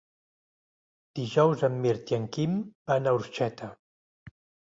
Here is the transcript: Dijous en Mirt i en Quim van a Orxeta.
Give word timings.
Dijous 1.19 1.65
en 1.67 1.75
Mirt 1.83 2.13
i 2.15 2.17
en 2.17 2.25
Quim 2.37 2.57
van 2.93 3.05
a 3.11 3.15
Orxeta. 3.19 3.69